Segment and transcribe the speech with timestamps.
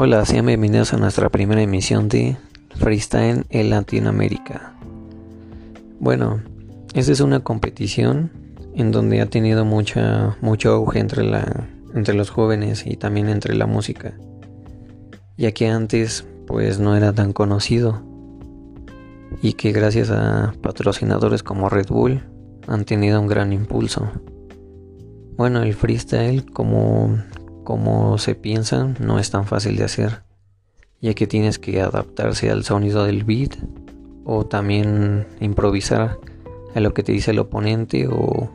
[0.00, 2.36] Hola, sean bienvenidos a nuestra primera emisión de
[2.76, 4.74] Freestyle en Latinoamérica.
[5.98, 6.40] Bueno,
[6.94, 8.30] esta es una competición
[8.76, 13.56] en donde ha tenido mucha, mucho auge entre, la, entre los jóvenes y también entre
[13.56, 14.16] la música,
[15.36, 18.00] ya que antes pues no era tan conocido
[19.42, 22.22] y que gracias a patrocinadores como Red Bull
[22.68, 24.08] han tenido un gran impulso.
[25.36, 27.18] Bueno, el freestyle como,
[27.68, 30.22] como se piensa no es tan fácil de hacer,
[31.02, 33.56] ya que tienes que adaptarse al sonido del beat
[34.24, 36.18] o también improvisar
[36.74, 38.54] a lo que te dice el oponente o,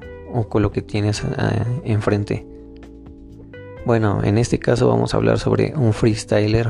[0.49, 2.47] con lo que tienes eh, enfrente.
[3.85, 6.69] Bueno, en este caso vamos a hablar sobre un freestyler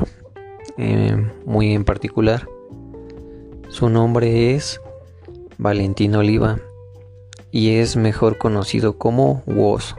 [0.76, 1.16] eh,
[1.46, 2.46] muy en particular.
[3.70, 4.82] Su nombre es
[5.56, 6.58] Valentín Oliva
[7.50, 9.94] y es mejor conocido como Woz.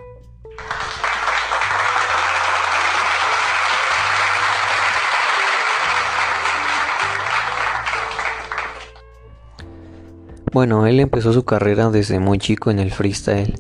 [10.56, 13.56] Bueno, él empezó su carrera desde muy chico en el freestyle,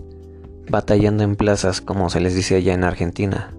[0.69, 3.53] batallando en plazas, como se les dice allá en Argentina.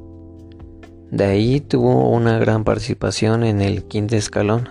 [1.11, 4.71] De ahí tuvo una gran participación en el quinto escalón,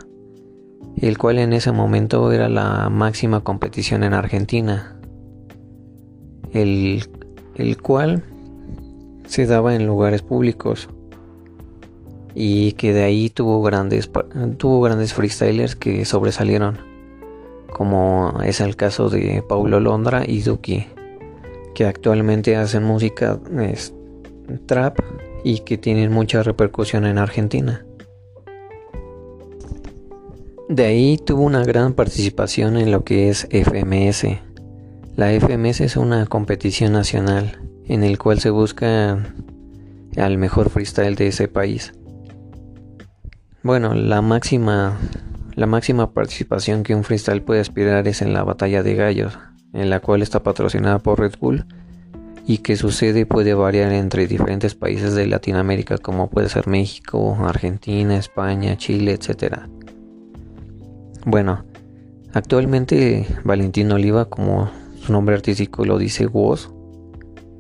[0.98, 5.00] el cual en ese momento era la máxima competición en Argentina,
[6.52, 7.04] el,
[7.54, 8.24] el cual
[9.28, 10.90] se daba en lugares públicos
[12.34, 14.10] y que de ahí tuvo grandes,
[14.58, 16.95] tuvo grandes freestylers que sobresalieron
[17.76, 20.88] como es el caso de Paulo Londra y Duki,
[21.74, 23.38] que actualmente hacen música
[24.66, 24.98] trap
[25.44, 27.86] y que tienen mucha repercusión en Argentina.
[30.70, 34.40] De ahí tuvo una gran participación en lo que es FMS.
[35.18, 37.60] La FMS es una competición nacional
[37.90, 39.22] en el cual se busca
[40.16, 41.92] al mejor freestyle de ese país.
[43.64, 44.98] Bueno, la máxima
[45.56, 49.40] la máxima participación que un freestyle puede aspirar es en la Batalla de Gallos,
[49.72, 51.66] en la cual está patrocinada por Red Bull
[52.46, 57.38] y que su sede puede variar entre diferentes países de Latinoamérica como puede ser México,
[57.40, 59.60] Argentina, España, Chile, etc.
[61.26, 61.64] Bueno,
[62.34, 66.70] actualmente Valentín Oliva, como su nombre artístico lo dice Woz,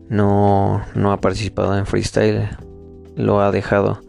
[0.09, 2.49] no, no ha participado en freestyle,
[3.15, 4.01] lo ha dejado.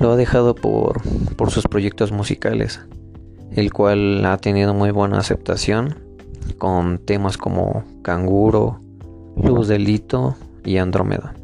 [0.00, 1.02] Lo ha dejado por,
[1.36, 2.80] por sus proyectos musicales
[3.56, 5.98] el cual ha tenido muy buena aceptación
[6.58, 8.80] con temas como Canguro,
[9.36, 11.34] Luz Delito y Andrómeda,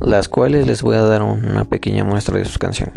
[0.00, 2.94] las cuales les voy a dar una pequeña muestra de sus canciones.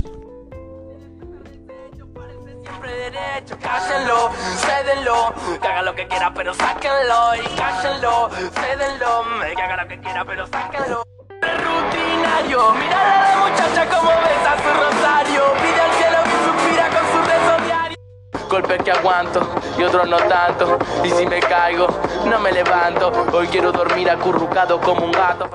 [18.53, 19.41] Golpes que aguanto
[19.79, 20.77] y otros no tanto.
[21.03, 21.87] Y si me caigo,
[22.29, 23.11] no me levanto.
[23.33, 25.49] Hoy quiero dormir acurrucado como un gato.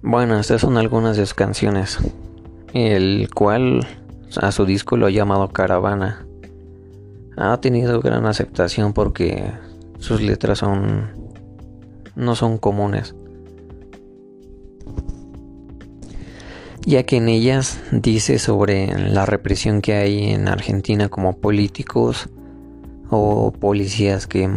[0.00, 1.98] Bueno, estas son algunas de sus canciones,
[2.72, 3.86] el cual
[4.40, 6.26] a su disco lo ha llamado Caravana.
[7.36, 9.52] Ha tenido gran aceptación porque
[9.98, 11.10] sus letras son
[12.14, 13.14] no son comunes.
[16.86, 22.28] Ya que en ellas dice sobre la represión que hay en Argentina como políticos
[23.10, 24.48] o policías que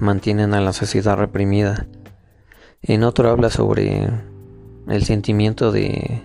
[0.00, 1.86] mantienen a la sociedad reprimida.
[2.82, 4.08] En otro habla sobre
[4.88, 6.22] el sentimiento de,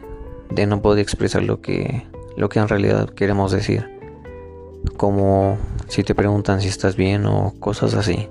[0.50, 3.88] de no poder expresar lo que, lo que en realidad queremos decir.
[4.98, 8.28] Como si te preguntan si estás bien o cosas así.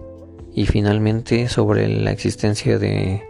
[0.52, 3.22] Y finalmente sobre la existencia de,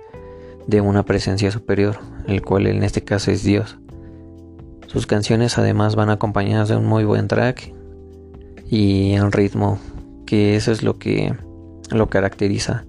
[0.66, 3.76] de una presencia superior, el cual en este caso es Dios.
[4.92, 7.72] Sus canciones además van acompañadas de un muy buen track
[8.68, 9.78] y en ritmo,
[10.26, 11.32] que eso es lo que
[11.92, 12.86] lo caracteriza,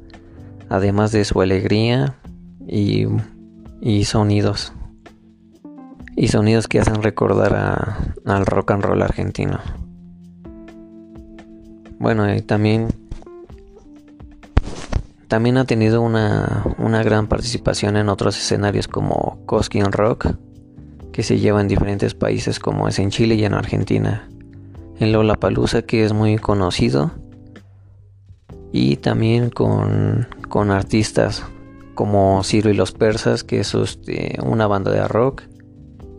[0.68, 2.15] además de su alegría
[2.68, 3.06] y,
[3.81, 4.74] y sonidos.
[6.15, 7.95] Y sonidos que hacen recordar
[8.25, 9.59] al rock and roll argentino.
[12.00, 12.88] Bueno, y también
[15.27, 20.30] también ha tenido una, una gran participación en otros escenarios como Cosquín Rock
[21.11, 24.29] que se lleva en diferentes países como es en Chile y en Argentina.
[24.99, 27.11] En Lollapalooza que es muy conocido
[28.71, 31.43] y también con, con artistas
[31.95, 35.43] como Ciro y los Persas que es este, una banda de rock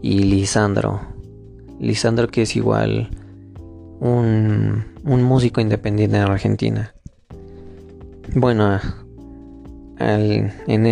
[0.03, 1.01] y Lisandro.
[1.81, 3.11] Lisandro que es igual
[4.01, 6.95] un, un músico independiente en Argentina.
[8.35, 8.81] Bueno,
[9.99, 10.87] en,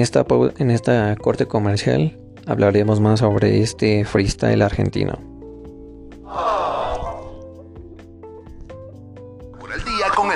[0.00, 0.26] esta,
[0.58, 5.18] en esta corte comercial hablaremos más sobre este freestyle argentino.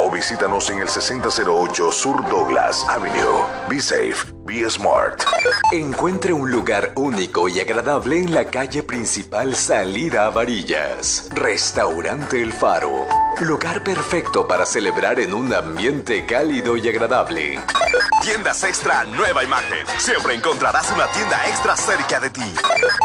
[0.00, 3.44] o visítanos en el 6008 Sur Douglas Avenue.
[3.68, 5.22] Be safe, be smart.
[5.72, 11.28] Encuentre un lugar único y agradable en la calle principal Salida a Varillas.
[11.34, 13.06] Restaurante El Faro.
[13.40, 17.60] Lugar perfecto para celebrar en un ambiente cálido y agradable.
[18.20, 19.86] Tiendas Extra Nueva Imagen.
[19.96, 22.54] Siempre encontrarás una tienda extra cerca de ti.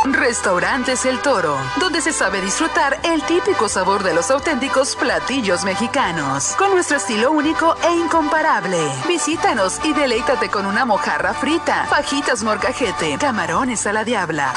[0.03, 6.55] Restaurantes El Toro, donde se sabe disfrutar el típico sabor de los auténticos platillos mexicanos,
[6.57, 8.77] con nuestro estilo único e incomparable.
[9.07, 14.53] Visítanos y deleítate con una mojarra frita, fajitas morcajete, camarones a la diabla.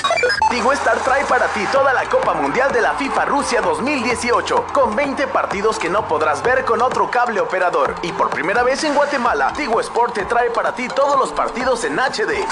[0.51, 4.97] Tigo Star trae para ti toda la Copa Mundial de la FIFA Rusia 2018, con
[4.97, 7.95] 20 partidos que no podrás ver con otro cable operador.
[8.03, 11.85] Y por primera vez en Guatemala, Tigo Sport te trae para ti todos los partidos
[11.85, 12.45] en HD.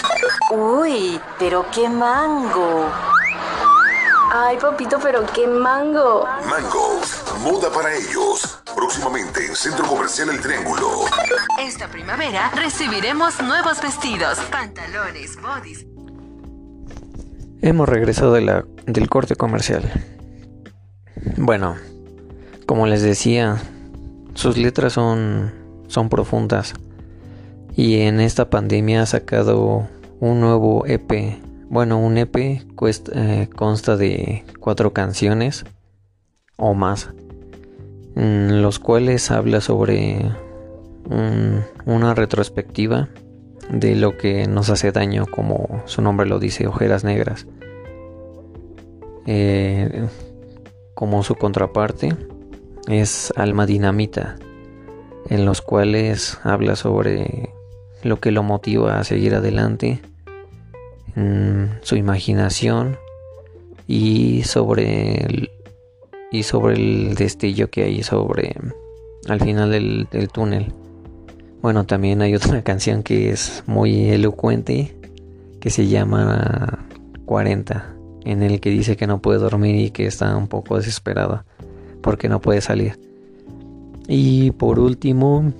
[0.51, 2.91] Uy, pero qué mango.
[4.33, 6.27] Ay, papito, pero qué mango.
[6.49, 7.01] Mango,
[7.43, 8.59] moda para ellos.
[8.75, 11.05] Próximamente en Centro Comercial El Triángulo.
[11.61, 15.87] Esta primavera recibiremos nuevos vestidos, pantalones, bodys.
[17.63, 19.91] Hemos regresado de la, del corte comercial.
[21.37, 21.77] Bueno,
[22.67, 23.57] como les decía,
[24.35, 25.55] sus letras son,
[25.89, 26.75] son profundas
[27.77, 29.87] y en esta pandemia ha sacado
[30.19, 31.39] un nuevo EP.
[31.69, 35.67] Bueno, un EP eh, consta de cuatro canciones
[36.57, 37.11] o más,
[38.15, 40.33] en los cuales habla sobre
[41.85, 43.11] una retrospectiva
[43.71, 47.47] de lo que nos hace daño, como su nombre lo dice, ojeras negras.
[49.27, 50.07] Eh,
[50.95, 52.17] como su contraparte
[52.89, 54.37] es Alma Dinamita,
[55.29, 57.56] en los cuales habla sobre
[58.03, 60.01] lo que lo motiva a seguir adelante,
[61.83, 62.99] su imaginación
[63.89, 65.51] y sobre el,
[66.31, 68.55] y sobre el destello que hay sobre
[69.29, 70.73] al final del, del túnel.
[71.63, 74.95] Bueno, también hay otra canción que es muy elocuente
[75.61, 76.87] que se llama
[77.25, 81.45] 40, en el que dice que no puede dormir y que está un poco desesperada
[82.03, 82.99] porque no puede salir.
[84.07, 85.53] Y por último,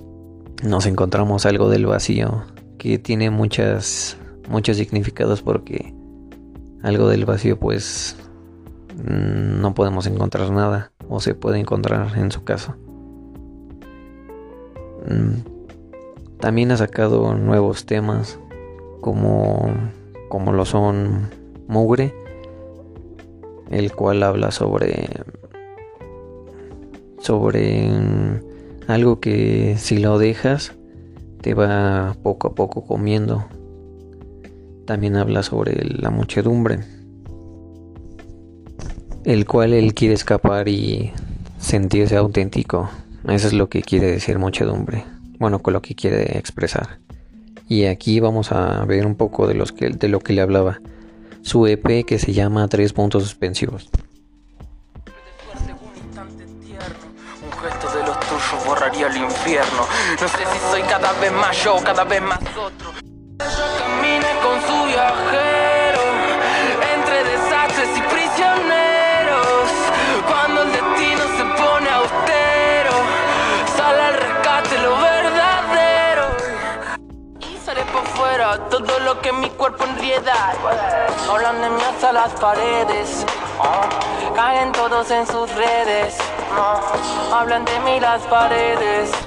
[0.63, 2.43] nos encontramos algo del vacío
[2.77, 4.17] que tiene muchas
[4.49, 5.93] muchos significados porque
[6.83, 8.15] algo del vacío pues
[8.95, 12.75] mm, no podemos encontrar nada o se puede encontrar en su caso.
[15.07, 18.39] Mm, también ha sacado nuevos temas
[19.01, 19.73] como
[20.29, 21.29] como lo son
[21.67, 22.13] Mugre,
[23.69, 25.09] el cual habla sobre
[27.19, 27.89] sobre
[28.87, 30.73] algo que si lo dejas
[31.41, 33.45] te va poco a poco comiendo.
[34.85, 36.79] También habla sobre la muchedumbre,
[39.25, 41.11] el cual él quiere escapar y
[41.59, 42.89] sentirse auténtico.
[43.27, 45.03] Eso es lo que quiere decir muchedumbre.
[45.39, 46.99] Bueno, con lo que quiere expresar.
[47.67, 50.79] Y aquí vamos a ver un poco de, los de lo que le hablaba.
[51.41, 53.89] Su EP que se llama Tres puntos suspensivos.
[59.47, 62.91] No sé si soy cada vez más yo, cada vez más otro.
[63.39, 66.01] Camine con su viajero
[66.93, 69.69] entre desastres y prisioneros.
[70.27, 72.91] Cuando el destino se pone austero,
[73.77, 76.27] sale al rescate lo verdadero.
[77.39, 80.55] Y sale por fuera todo lo que mi cuerpo enrieda.
[81.29, 83.25] Hablan de mí hasta las paredes,
[84.35, 86.17] caen todos en sus redes
[87.33, 89.26] hablan de mí las paredes.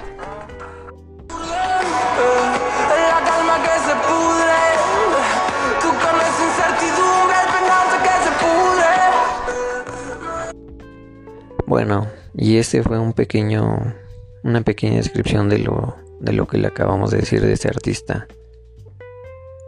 [11.70, 13.94] Bueno, y este fue un pequeño,
[14.42, 18.26] una pequeña descripción de lo, de lo que le acabamos de decir de este artista.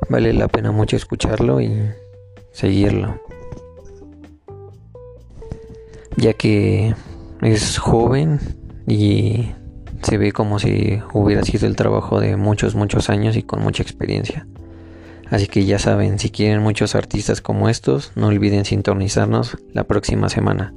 [0.09, 1.93] Vale la pena mucho escucharlo y
[2.51, 3.21] seguirlo.
[6.17, 6.97] Ya que
[7.41, 8.41] es joven
[8.89, 9.53] y
[10.03, 13.85] se ve como si hubiera sido el trabajo de muchos, muchos años y con mucha
[13.85, 14.49] experiencia.
[15.31, 20.29] Así que ya saben, si quieren muchos artistas como estos, no olviden sintonizarnos la próxima
[20.29, 20.75] semana.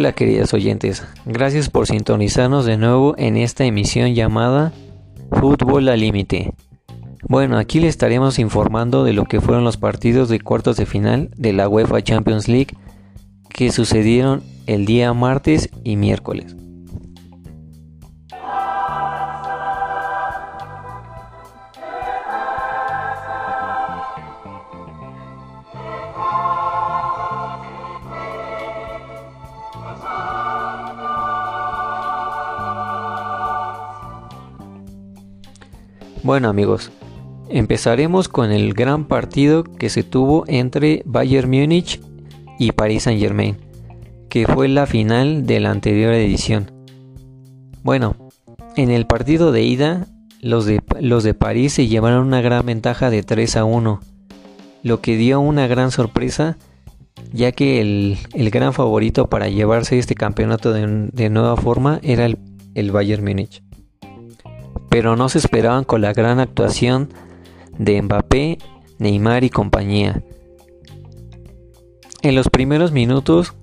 [0.00, 4.72] Hola queridas oyentes, gracias por sintonizarnos de nuevo en esta emisión llamada
[5.30, 6.54] Fútbol al Límite.
[7.28, 11.28] Bueno, aquí les estaremos informando de lo que fueron los partidos de cuartos de final
[11.36, 12.74] de la UEFA Champions League
[13.50, 16.56] que sucedieron el día martes y miércoles.
[36.30, 36.92] Bueno amigos,
[37.48, 42.00] empezaremos con el gran partido que se tuvo entre Bayern Múnich
[42.56, 43.56] y Paris Saint Germain,
[44.28, 46.70] que fue la final de la anterior edición.
[47.82, 48.14] Bueno,
[48.76, 50.06] en el partido de ida,
[50.40, 54.00] los de, los de París se llevaron una gran ventaja de 3 a 1,
[54.84, 56.58] lo que dio una gran sorpresa,
[57.32, 62.38] ya que el, gran favorito para llevarse este campeonato de, nueva forma era el,
[62.76, 63.64] el Bayern Múnich
[64.90, 67.08] pero no se esperaban con la gran actuación
[67.78, 68.58] de Mbappé,
[68.98, 70.22] Neymar y compañía.
[72.20, 73.54] En los primeros minutos,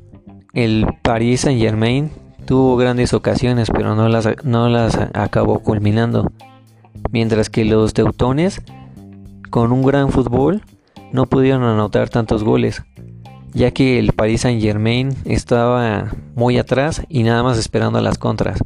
[0.54, 2.10] el Paris Saint Germain
[2.46, 6.32] tuvo grandes ocasiones, pero no las, no las acabó culminando.
[7.12, 8.62] Mientras que los teutones,
[9.52, 10.64] con un gran fútbol,
[11.12, 12.84] no pudieron anotar tantos goles,
[13.54, 18.18] ya que el Paris Saint Germain estaba muy atrás y nada más esperando a las
[18.18, 18.60] contras.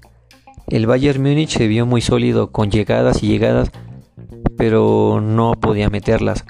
[0.71, 3.71] El Bayern Múnich se vio muy sólido con llegadas y llegadas,
[4.55, 6.45] pero no podía meterlas.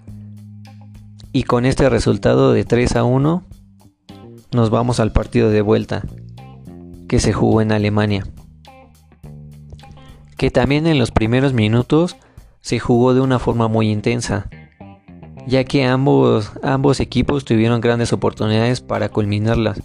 [1.34, 3.44] Y con este resultado de 3 a 1,
[4.52, 6.04] nos vamos al partido de vuelta
[7.10, 8.28] que se jugó en Alemania.
[10.38, 12.16] Que también en los primeros minutos
[12.60, 14.52] se jugó de una forma muy intensa,
[15.48, 19.82] ya que ambos, ambos equipos tuvieron grandes oportunidades para culminarlas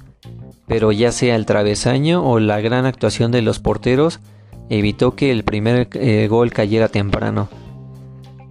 [0.66, 4.20] pero ya sea el travesaño o la gran actuación de los porteros
[4.68, 7.48] evitó que el primer eh, gol cayera temprano.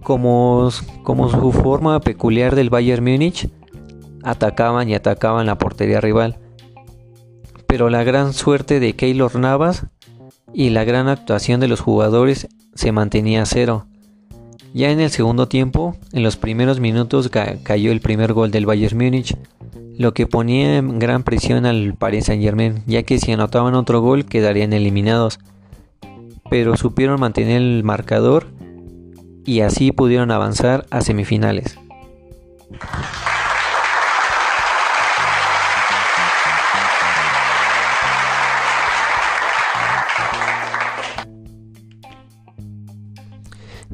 [0.02, 0.70] Como,
[1.02, 3.50] como su forma peculiar del Bayern Múnich,
[4.22, 6.38] atacaban y atacaban la portería rival.
[7.66, 9.86] Pero la gran suerte de Keylor Navas
[10.54, 13.86] y la gran actuación de los jugadores se mantenía a cero.
[14.72, 17.30] Ya en el segundo tiempo, en los primeros minutos
[17.62, 19.36] cayó el primer gol del Bayern Múnich,
[19.98, 24.00] lo que ponía en gran presión al Paris Saint Germain, ya que si anotaban otro
[24.00, 25.38] gol quedarían eliminados.
[26.50, 28.46] Pero supieron mantener el marcador
[29.44, 31.78] y así pudieron avanzar a semifinales.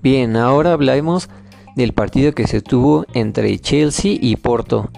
[0.02, 1.30] Bien, ahora hablemos
[1.76, 4.90] del partido que se tuvo entre Chelsea y Porto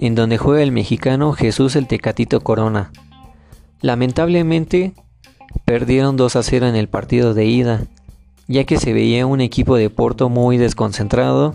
[0.00, 2.90] en donde juega el mexicano Jesús el Tecatito Corona.
[3.82, 4.94] Lamentablemente,
[5.66, 7.84] perdieron 2 a 0 en el partido de ida,
[8.48, 11.54] ya que se veía un equipo de Porto muy desconcentrado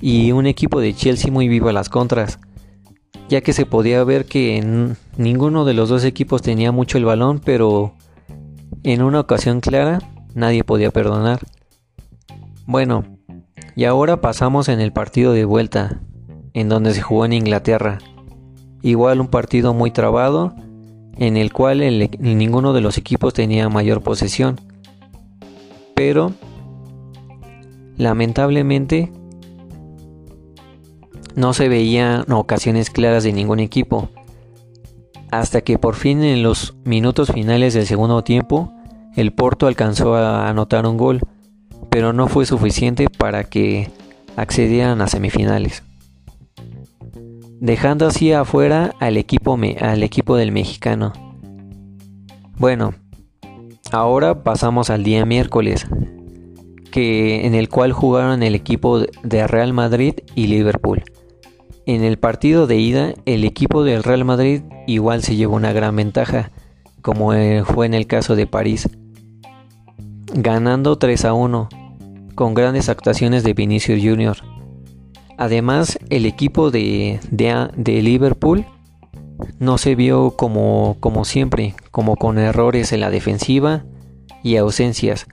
[0.00, 2.40] y un equipo de Chelsea muy vivo a las contras,
[3.28, 7.40] ya que se podía ver que ninguno de los dos equipos tenía mucho el balón,
[7.44, 7.94] pero
[8.82, 10.00] en una ocasión clara
[10.34, 11.40] nadie podía perdonar.
[12.66, 13.04] Bueno,
[13.76, 16.00] y ahora pasamos en el partido de vuelta,
[16.54, 17.98] en donde se jugó en Inglaterra.
[18.82, 20.54] Igual un partido muy trabado,
[21.16, 21.80] en el cual
[22.18, 24.60] ninguno de los equipos tenía mayor posesión.
[25.94, 26.32] Pero,
[27.96, 29.12] lamentablemente,
[31.34, 34.08] no se veían ocasiones claras de ningún equipo.
[35.30, 38.72] Hasta que por fin en los minutos finales del segundo tiempo,
[39.16, 41.20] el Porto alcanzó a anotar un gol,
[41.88, 43.90] pero no fue suficiente para que
[44.36, 45.82] accedieran a semifinales
[47.62, 51.12] dejando así afuera al equipo, al equipo del mexicano.
[52.58, 52.92] Bueno,
[53.92, 55.86] ahora pasamos al día miércoles,
[56.90, 61.04] que, en el cual jugaron el equipo de Real Madrid y Liverpool.
[61.86, 65.94] En el partido de ida, el equipo del Real Madrid igual se llevó una gran
[65.94, 66.50] ventaja,
[67.00, 68.88] como eh, fue en el caso de París,
[70.34, 71.68] ganando 3 a 1,
[72.34, 74.61] con grandes actuaciones de Vinicius Jr.
[75.42, 77.18] Además, el equipo de,
[77.84, 78.64] Liverpool
[79.58, 83.84] no se vio como, como siempre, como con errores en la defensiva
[84.44, 85.26] y ausencias,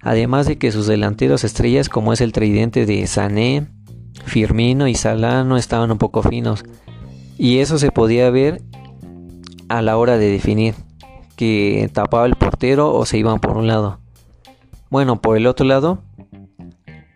[0.00, 3.66] además de que sus delanteros estrellas como es el tridente de Sané,
[4.24, 6.64] Firmino y Salah no estaban un poco finos,
[7.36, 8.62] y eso se podía ver
[9.68, 10.76] a la hora de definir,
[11.34, 13.98] que tapaba el portero o se iban por un lado.
[14.88, 16.04] Bueno, por el otro lado,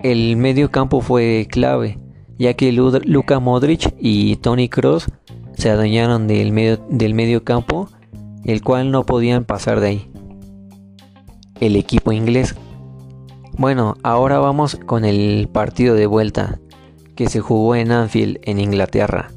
[0.00, 2.01] el medio campo fue clave,
[2.38, 5.06] ya que Luka Modric y Tony Cross
[5.54, 7.88] se adueñaron del medio, del campo,
[8.44, 10.10] el cual no podían pasar de ahí.
[11.60, 12.56] El equipo inglés.
[13.56, 16.58] Bueno, ahora vamos con el partido de vuelta
[17.14, 19.30] que se jugó en Anfield, en Inglaterra.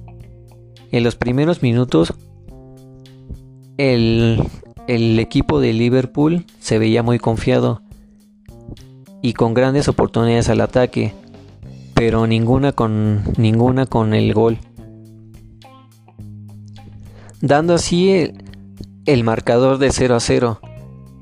[0.92, 2.14] En los primeros minutos,
[3.78, 4.42] el,
[4.88, 7.82] el equipo de Liverpool se veía muy confiado
[9.22, 11.14] y con grandes oportunidades al ataque,
[11.96, 14.60] pero ninguna con, ninguna con el gol.
[17.42, 18.34] Dando así
[19.06, 20.60] el, marcador de 0 a 0,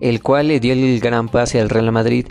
[0.01, 2.25] el cual le dio el gran pase al Real Madrid,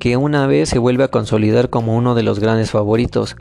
[0.00, 3.36] que una vez se vuelve a consolidar como uno de los grandes favoritos,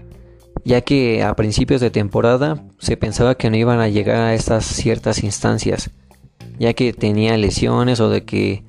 [0.66, 4.66] ya que a principios de temporada se pensaba que no iban a llegar a estas
[4.66, 5.90] ciertas instancias,
[6.60, 8.64] ya que tenía lesiones o de que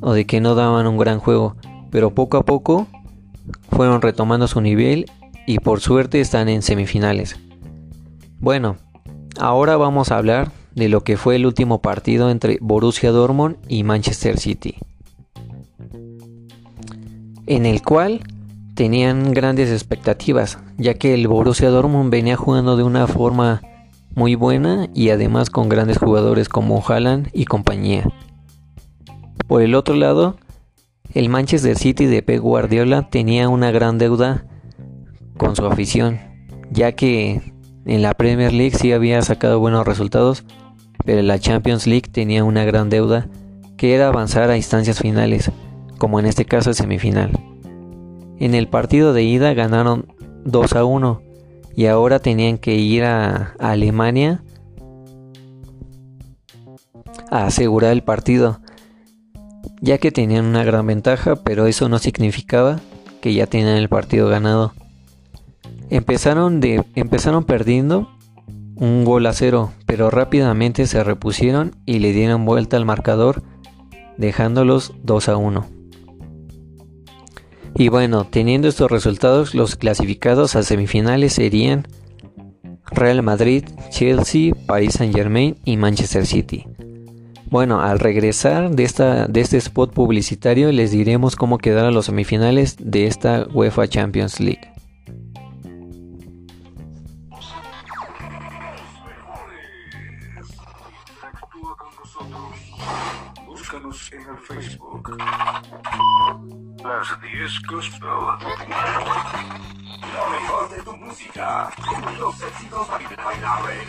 [0.00, 1.56] o de que no daban un gran juego,
[1.90, 2.86] pero poco a poco
[3.70, 5.06] fueron retomando su nivel
[5.46, 7.36] y por suerte están en semifinales.
[8.38, 8.76] Bueno,
[9.38, 13.84] Ahora vamos a hablar de lo que fue el último partido entre Borussia Dortmund y
[13.84, 14.76] Manchester City,
[17.46, 18.20] en el cual
[18.74, 23.62] tenían grandes expectativas, ya que el Borussia Dortmund venía jugando de una forma
[24.14, 28.10] muy buena y además con grandes jugadores como Haaland y compañía.
[29.46, 30.36] Por el otro lado,
[31.12, 34.44] el Manchester City de Pep Guardiola tenía una gran deuda
[35.36, 36.20] con su afición,
[36.70, 37.40] ya que
[37.86, 40.44] en la Premier League sí había sacado buenos resultados,
[41.04, 43.28] pero en la Champions League tenía una gran deuda
[43.76, 45.50] que era avanzar a instancias finales,
[45.98, 47.32] como en este caso semifinal.
[48.38, 51.22] En el partido de ida ganaron 2 a 1
[51.74, 54.42] y ahora tenían que ir a, a Alemania
[57.30, 58.60] a asegurar el partido,
[59.80, 62.80] ya que tenían una gran ventaja, pero eso no significaba
[63.20, 64.72] que ya tenían el partido ganado.
[65.90, 68.08] Empezaron, de, empezaron perdiendo
[68.76, 73.42] un gol a cero, pero rápidamente se repusieron y le dieron vuelta al marcador,
[74.16, 75.66] dejándolos 2 a 1.
[77.74, 81.86] Y bueno, teniendo estos resultados, los clasificados a semifinales serían
[82.90, 86.66] Real Madrid, Chelsea, Paris Saint Germain y Manchester City.
[87.50, 92.76] Bueno, al regresar de, esta, de este spot publicitario les diremos cómo quedaron los semifinales
[92.78, 94.69] de esta UEFA Champions League.
[103.72, 104.10] Las
[107.20, 108.08] 10 Gospel.
[110.10, 111.70] Lo mejor de tu música.
[112.18, 113.86] Los éxitos bailables.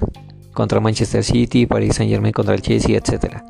[0.53, 3.41] contra Manchester City, Paris Saint Germain contra el Chelsea, etc.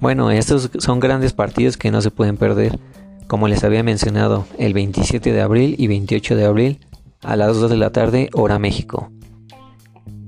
[0.00, 2.78] Bueno, estos son grandes partidos que no se pueden perder,
[3.26, 6.80] como les había mencionado, el 27 de abril y 28 de abril
[7.22, 9.10] a las 2 de la tarde, hora México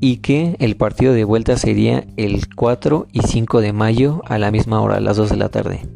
[0.05, 4.51] y que el partido de vuelta sería el 4 y 5 de mayo a la
[4.51, 5.87] misma hora, a las 2 de la tarde.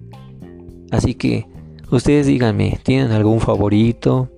[0.93, 1.49] Así que
[1.91, 4.31] ustedes díganme, ¿tienen algún favorito?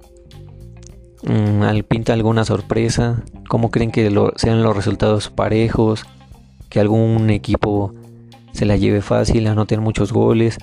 [1.22, 3.22] Mm, ¿Pinta alguna sorpresa?
[3.48, 6.04] ¿Cómo creen que sean los resultados parejos?
[6.68, 7.94] ¿Que algún equipo
[8.52, 10.58] se la lleve fácil, anoten muchos goles,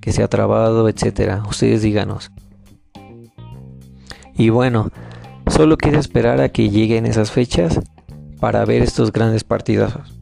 [0.00, 1.42] que sea trabado, etcétera?
[1.48, 2.30] Ustedes díganos.
[4.36, 4.90] Y bueno,
[5.48, 7.80] solo queda esperar a que lleguen esas fechas
[8.40, 10.19] para ver estos grandes partidos.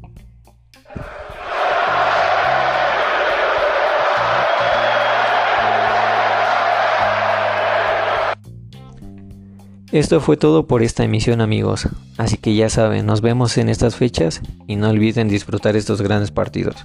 [9.90, 13.96] Esto fue todo por esta emisión amigos, así que ya saben, nos vemos en estas
[13.96, 16.76] fechas y no olviden disfrutar estos grandes partidos.